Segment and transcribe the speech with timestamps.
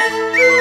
[0.00, 0.44] Música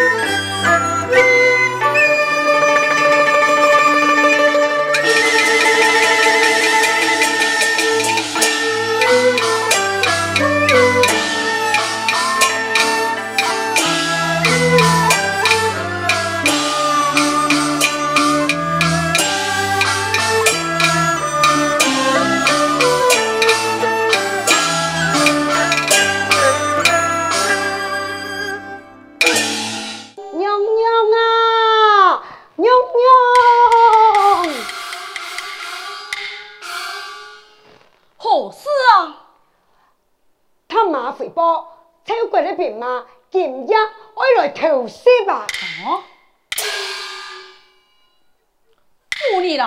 [45.83, 45.89] 不
[49.35, 49.57] 按你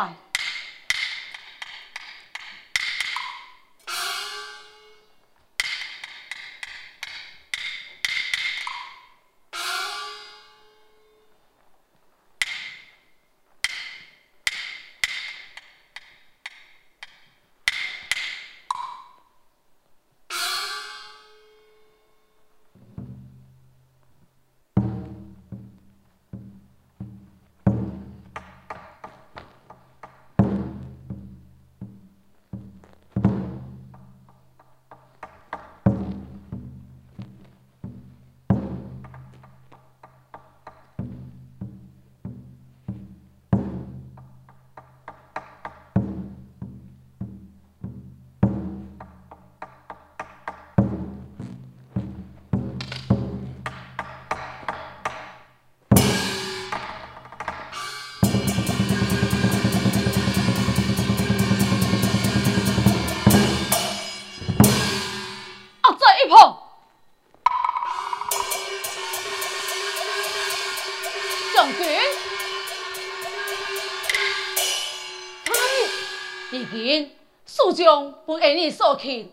[78.70, 79.28] 所劝，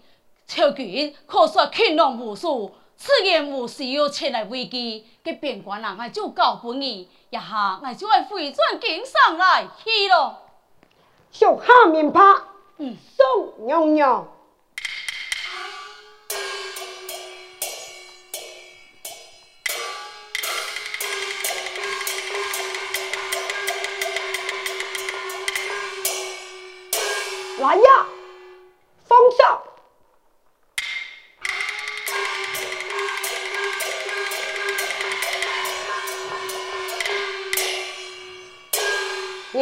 [0.47, 10.41] 朝廷可说勤劳无数，此言无需要前来危机，给边关人还就告不义，一下我就会回转京上来去了。
[11.31, 12.21] 属下明白。
[12.77, 14.27] 嗯，宋娘娘。
[27.59, 27.81] 来呀！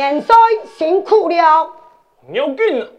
[0.02, 0.36] 元帅
[0.80, 1.74] 辛苦了。
[2.28, 2.90] 牛军，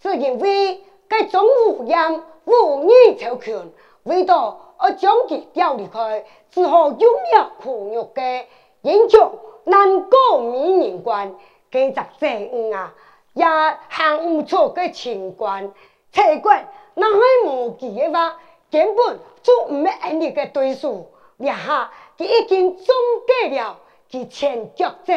[0.00, 3.72] 只因为该中无言无义朝权，
[4.04, 8.46] 为到而将其调离开，只好有名苦肉的
[8.82, 11.34] 英雄难过美人关，
[11.72, 12.94] 给咱这样啊。
[13.32, 13.44] 也
[13.88, 15.72] 行唔出个情关，
[16.12, 18.36] 才怪那还无记的话，
[18.70, 21.10] 根本就唔系俺哋嘅对手。
[21.38, 22.86] 呀哈，佢已经总
[23.26, 25.14] 结了，佢前脚走，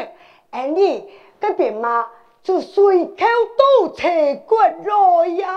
[0.54, 1.04] 俺哋
[1.42, 2.06] 嗰边嘛
[2.44, 3.16] 就随口
[3.58, 5.50] 都才怪了呀。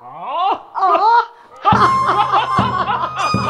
[0.00, 0.62] 啊
[1.64, 3.43] 啊！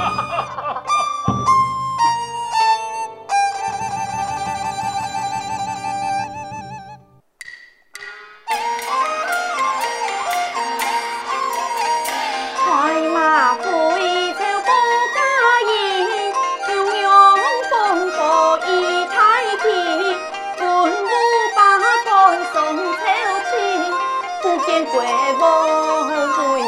[24.75, 26.59] 心啊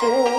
[0.00, 0.37] 哟。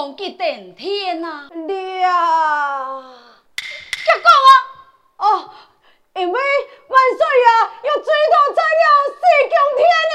[0.00, 1.48] 君王去登天啊？
[1.50, 1.66] 娘，
[4.02, 4.50] 结果啊？
[5.18, 5.50] 哦，
[6.14, 6.40] 因为
[6.88, 7.50] 万岁啊，
[7.82, 9.20] 要追到在了四
[9.50, 9.80] 更天
[10.10, 10.14] 的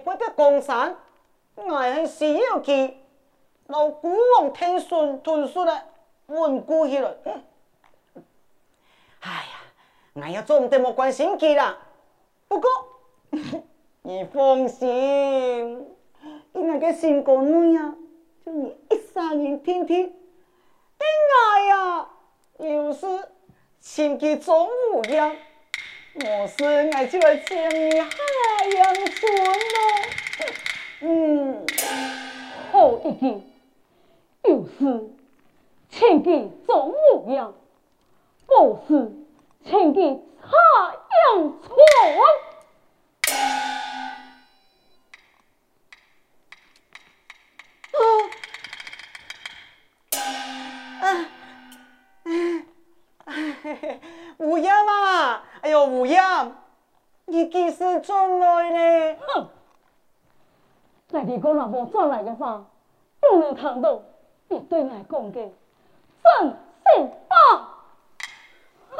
[0.00, 0.28] 莫该。
[0.36, 0.96] 江山，
[1.54, 2.94] 我系需要佢，
[3.68, 5.82] 老古往天顺屯顺的
[6.26, 7.14] 稳固起来。
[9.20, 9.48] 哎呀，
[10.14, 11.78] 我要做唔得冇关心佢啦。
[12.48, 12.70] 不过，
[14.02, 15.93] 你放心，
[16.84, 17.94] 个新宫女呀，
[18.44, 22.08] 就你一三年天天，等我呀，
[22.58, 23.06] 又是
[23.80, 25.34] 请佢做五样，
[26.14, 28.08] 我是我就来请你海
[28.76, 29.34] 洋村
[29.72, 30.46] 咯。
[31.00, 31.66] 嗯，
[32.70, 33.42] 好一句，
[34.42, 35.08] 有事
[35.88, 37.50] 请给总务员，
[38.46, 39.10] 不是
[39.64, 40.02] 请给
[40.38, 40.52] 海
[41.32, 41.72] 洋村。
[51.00, 51.06] 啊啊
[53.24, 53.32] 啊！
[54.38, 56.52] 吴阳啊，哎呦，吴阳，
[57.26, 59.16] 你几时转来呢？
[59.28, 59.48] 哼！
[61.10, 62.64] 那如果若无转来的话，
[63.20, 64.02] 不能谈到
[64.48, 65.40] 你对我讲的
[66.22, 67.36] 真心话。
[68.90, 68.98] 哼！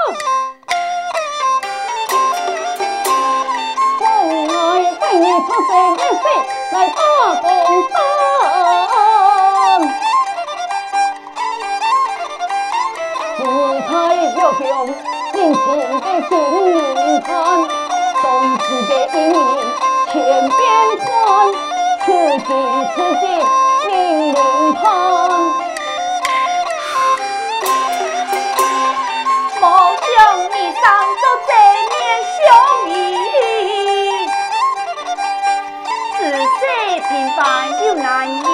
[3.99, 4.03] 从
[4.47, 4.53] 来
[5.01, 6.25] 为你出生一世
[6.73, 7.01] 来打
[7.41, 7.45] 工
[14.47, 14.63] 我将
[15.33, 15.65] 尽情
[16.01, 16.31] 的行
[16.69, 16.77] 云
[17.23, 17.33] 攀
[18.21, 18.25] 冬
[18.59, 19.41] 使的一铃
[20.13, 20.61] 千变
[20.99, 21.09] 幻
[22.05, 22.49] 此景
[22.95, 23.25] 此景
[23.89, 23.93] 令
[24.35, 24.37] 人
[24.75, 24.85] 叹
[30.05, 30.15] 上
[30.53, 32.37] 面相
[37.09, 37.41] 平凡
[37.87, 38.54] 又难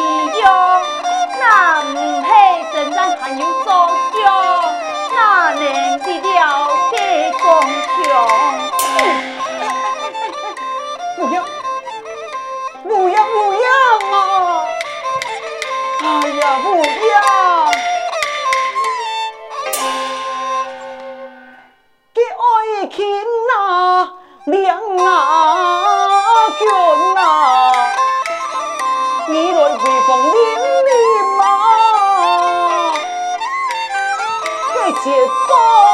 [35.53, 35.90] Oh!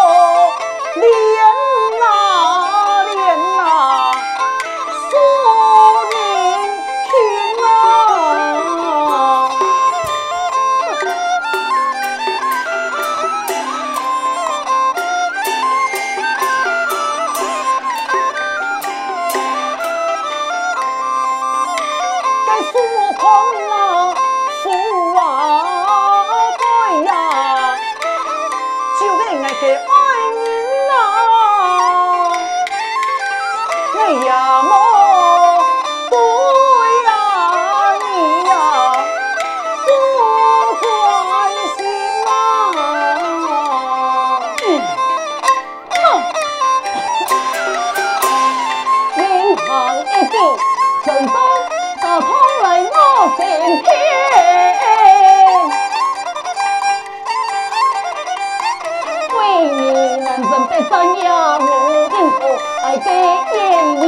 [59.63, 61.69] 你难不打算，也无
[62.13, 62.39] 任何
[62.85, 62.85] 爱。
[62.99, 63.07] 这
[63.53, 63.55] 姻
[64.03, 64.07] 缘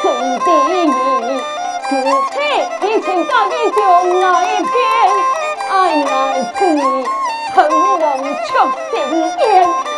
[0.00, 0.02] 成
[0.40, 0.46] 罪
[0.86, 0.88] 孽，
[1.88, 1.90] 此
[2.30, 2.34] 刻
[2.80, 3.80] 你情到底，向
[4.20, 4.68] 来偏
[5.70, 6.10] 爱，难
[6.54, 6.58] 恨
[7.54, 7.56] 恨
[8.00, 8.48] 忘，却
[8.90, 8.94] 心
[9.38, 9.89] 烟。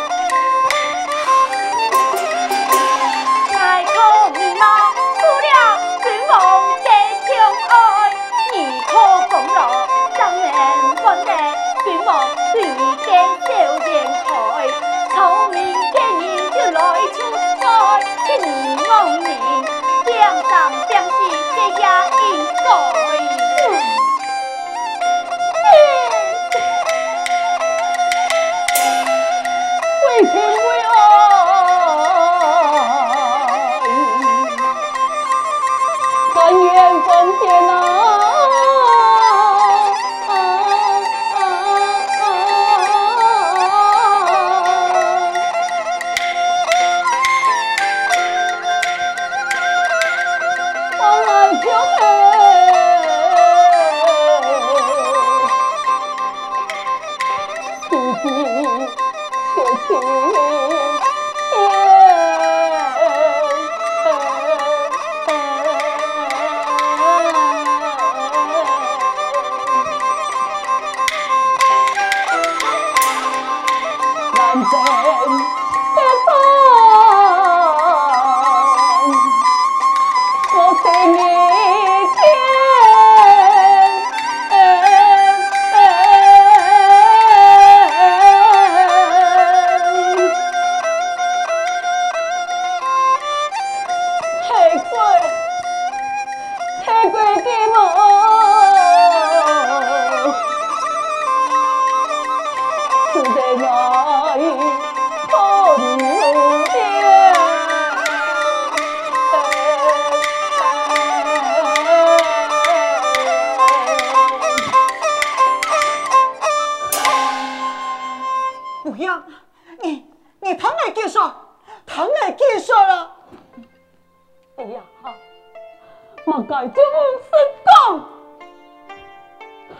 [126.25, 127.29] 莫该就唔识
[127.65, 128.09] 讲。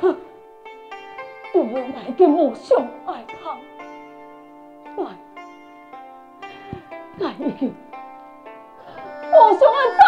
[0.01, 0.03] 哼，
[1.93, 3.57] 来你母上爱他，
[5.01, 5.05] 爱，
[7.25, 7.73] 爱已，
[9.31, 10.02] 母上爱。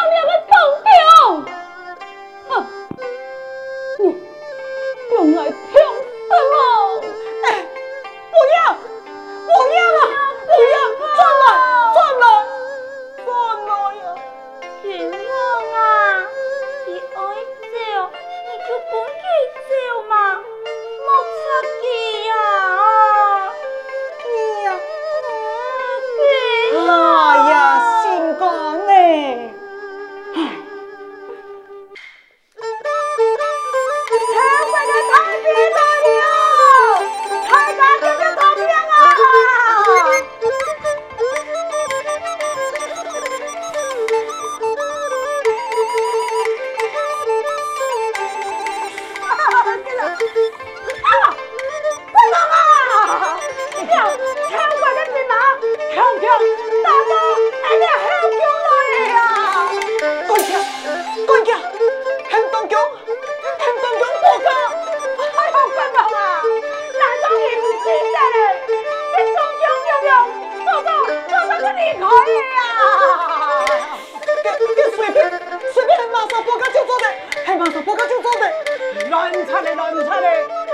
[77.66, 80.65] 我个就做嘞，乱产嘞，乱产嘞。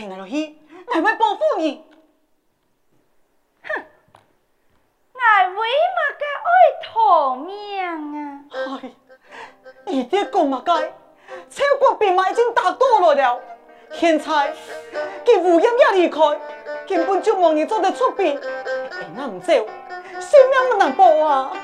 [0.00, 1.84] 你听我去，我会报复你。
[3.62, 3.68] 哼，
[5.12, 6.50] 爱妃嘛该爱
[6.82, 7.52] 逃命
[7.84, 8.40] 啊！
[8.82, 8.90] 哎，
[9.84, 10.72] 你爹讲嘛该，
[11.50, 13.38] 超国兵马已经打倒了了，
[13.92, 14.54] 现在
[15.26, 16.18] 佢无恙也离开，
[16.88, 18.40] 根本就冇人做得出兵，
[19.14, 21.52] 那唔走，性命不能保啊！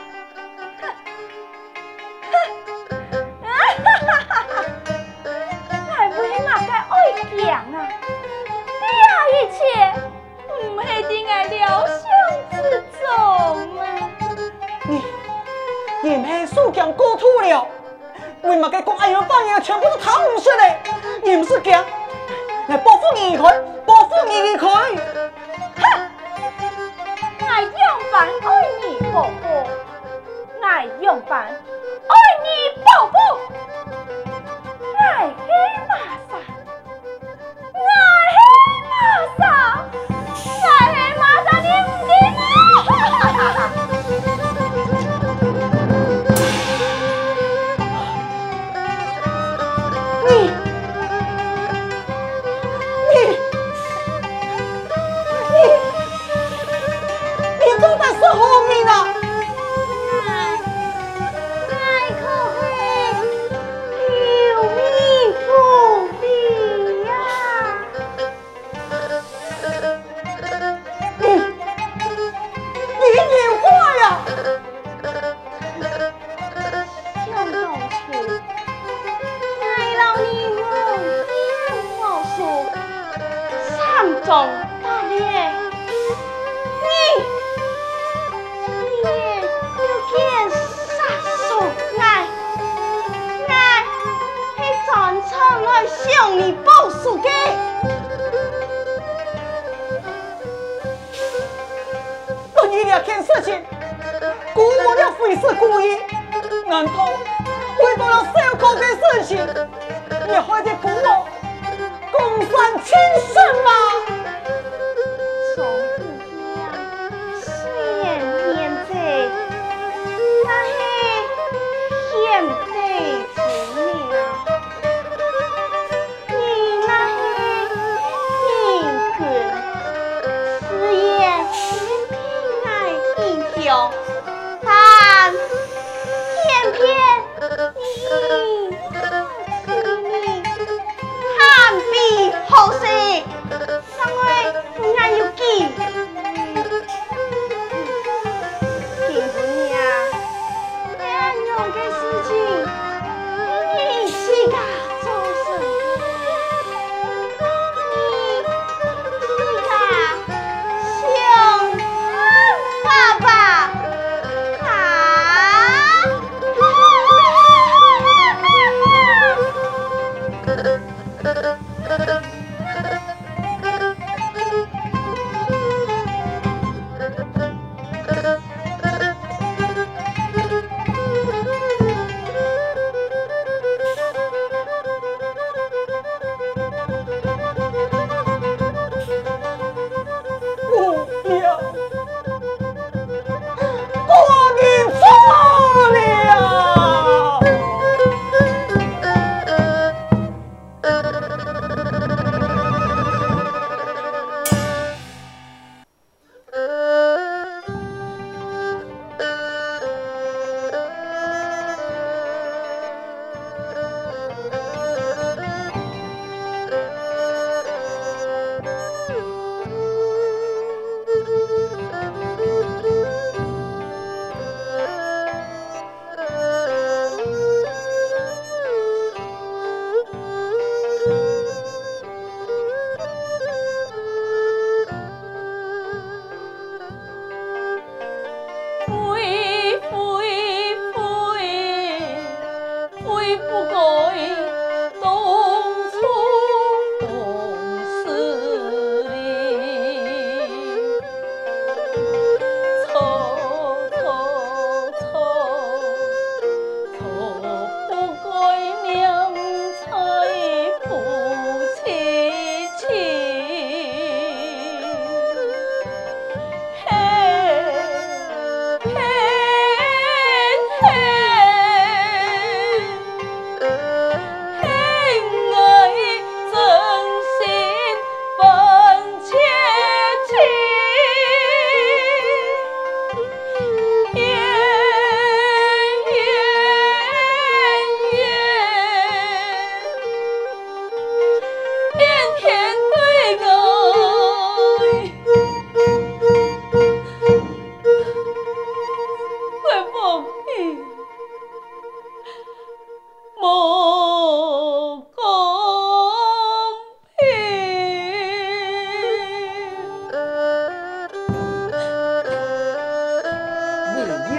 [7.36, 7.88] 讲啊，
[9.66, 9.72] 切
[10.68, 11.98] 唔系定系料想
[12.52, 12.56] 之
[13.00, 13.04] 中
[13.78, 13.82] 啊！
[14.84, 15.02] 你，
[16.02, 17.66] 你唔系数讲过度了，
[18.42, 20.78] 为嘛个国安有方言全部都淌唔出来？
[21.22, 21.84] 你们是讲
[22.68, 23.42] 来保护你离开，
[23.84, 24.68] 保护你离开？
[24.68, 26.10] 哼！
[27.40, 28.48] 我用板爱
[28.82, 29.30] 你保护，
[30.60, 30.66] 我
[31.02, 32.14] 用板爱
[32.44, 32.48] 你
[32.84, 33.15] 保护，
[84.26, 84.34] 宋，
[84.82, 85.14] 大爷，
[86.82, 86.88] 你，
[89.04, 89.06] 你
[89.78, 90.18] 又见
[90.50, 90.98] 杀
[91.46, 91.62] 手
[91.96, 92.26] 来，
[93.46, 93.54] 来，
[94.56, 94.90] 去战
[95.30, 95.30] 场
[95.62, 97.28] 来向你报仇的。
[102.56, 103.64] 我一了件事情，
[104.52, 105.96] 估摸着非是故意，
[106.66, 106.92] 难道
[107.78, 109.38] 为了小可的事情，
[110.26, 111.28] 你还得辜负？
[112.10, 112.92] 共犯亲
[113.32, 113.70] 生吗？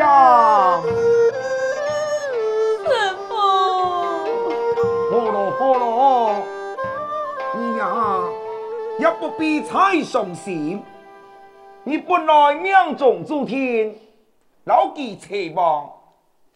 [0.08, 0.82] 想。
[2.86, 2.88] 师
[3.28, 3.36] 父，
[5.12, 6.44] 好了好咯，
[7.58, 8.24] 你呀
[9.00, 10.82] 也不必太伤心。
[11.84, 14.00] 你本来命中注定，
[14.64, 15.90] 老几期望，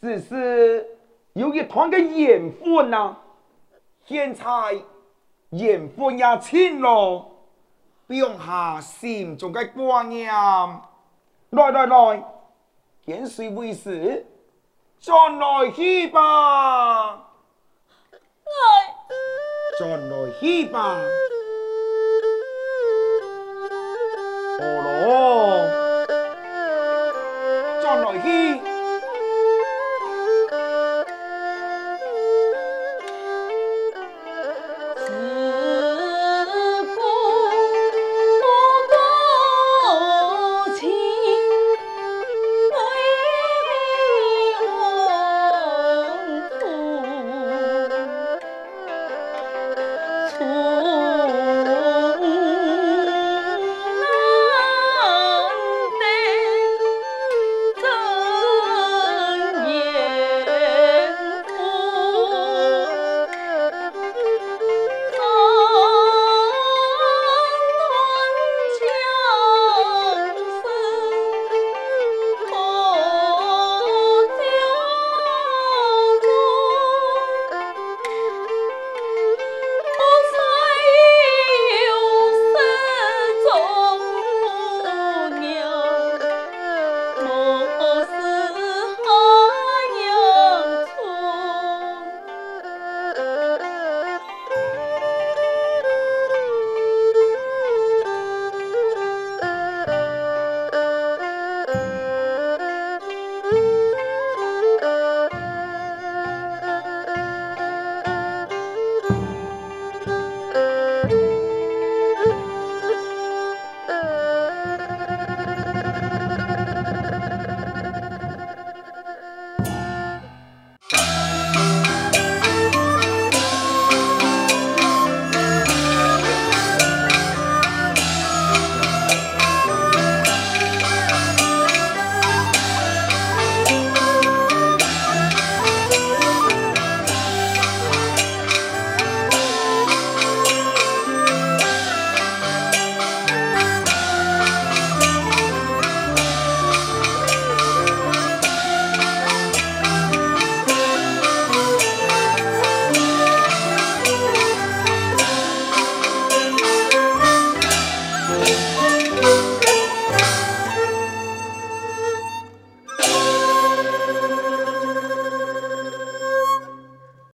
[0.01, 0.87] 只是
[1.33, 3.17] 有一团的缘分呐。
[4.05, 4.43] 现在
[5.49, 7.27] 缘分也尽了。
[8.07, 10.29] 不用下心中嘅挂念，
[11.51, 12.23] 来来来，
[13.03, 20.65] เขีย转来去บุ来สี
[24.59, 25.07] 哦喽
[27.83, 28.70] น来อ